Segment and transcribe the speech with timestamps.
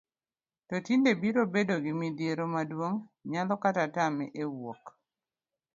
[0.67, 4.85] to tiende biro bedo gi midhiero maduong',nyalo kata tame e wuoth